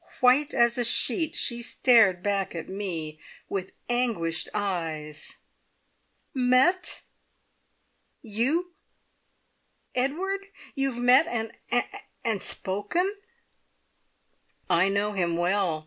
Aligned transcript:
White 0.19 0.55
as 0.55 0.79
a 0.79 0.83
sheet, 0.83 1.35
she 1.35 1.61
stared 1.61 2.25
at 2.25 2.67
me 2.67 3.19
with 3.49 3.71
anguished 3.87 4.49
eyes. 4.51 5.33
"Met! 6.33 7.03
You? 8.23 8.71
Edward? 9.93 10.47
You 10.73 10.93
have 10.93 11.03
met, 11.03 11.53
and 12.25 12.41
spoken?" 12.41 13.15
"I 14.71 14.87
know 14.89 15.11
him 15.11 15.37
well. 15.37 15.79